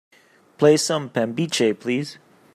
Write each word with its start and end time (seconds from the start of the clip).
Play 0.57 0.77
some 0.77 1.11
pambiche 1.11 1.79
please 1.79 2.17